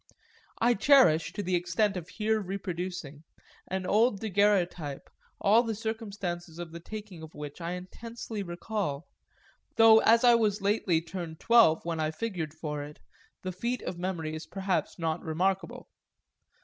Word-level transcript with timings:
I 0.59 0.73
cherish, 0.73 1.31
to 1.33 1.43
the 1.43 1.53
extent 1.53 1.95
of 1.95 2.09
here 2.09 2.41
reproducing, 2.41 3.23
an 3.67 3.85
old 3.85 4.19
daguerreotype 4.19 5.07
all 5.39 5.61
the 5.61 5.75
circumstances 5.75 6.57
of 6.57 6.71
the 6.71 6.79
taking 6.79 7.21
of 7.21 7.35
which 7.35 7.61
I 7.61 7.73
intensely 7.73 8.41
recall 8.41 9.05
though 9.75 9.99
as 9.99 10.23
I 10.23 10.33
was 10.33 10.59
lately 10.59 11.01
turned 11.03 11.39
twelve 11.39 11.85
when 11.85 11.99
I 11.99 12.09
figured 12.09 12.55
for 12.55 12.81
it 12.81 12.99
the 13.43 13.51
feat 13.51 13.83
of 13.83 13.99
memory 13.99 14.33
is 14.33 14.47
perhaps 14.47 14.97
not 14.97 15.23
remarkable. 15.23 15.87